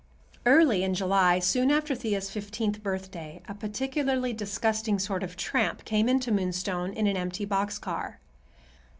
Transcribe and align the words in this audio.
Early 0.47 0.81
in 0.81 0.95
July, 0.95 1.37
soon 1.37 1.69
after 1.69 1.93
Thea's 1.93 2.27
fifteenth 2.31 2.81
birthday, 2.81 3.39
a 3.47 3.53
particularly 3.53 4.33
disgusting 4.33 4.97
sort 4.97 5.21
of 5.21 5.37
tramp 5.37 5.85
came 5.85 6.09
into 6.09 6.31
Moonstone 6.31 6.91
in 6.93 7.05
an 7.05 7.17
empty 7.17 7.45
box 7.45 7.77
car. 7.77 8.17